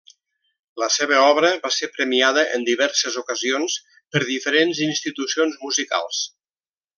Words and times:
La 0.83 0.87
seva 0.93 1.17
obra 1.33 1.51
va 1.65 1.69
ser 1.75 1.89
premiada 1.97 2.45
en 2.57 2.65
diverses 2.69 3.19
ocasions 3.23 3.77
per 4.17 4.23
diferents 4.31 4.83
institucions 4.87 5.61
musicals. 5.67 6.25